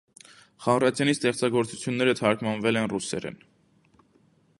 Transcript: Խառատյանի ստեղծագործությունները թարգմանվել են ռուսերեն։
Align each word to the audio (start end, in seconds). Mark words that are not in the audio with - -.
Խառատյանի 0.63 1.13
ստեղծագործությունները 1.17 2.15
թարգմանվել 2.21 2.81
են 2.81 2.89
ռուսերեն։ 2.95 3.39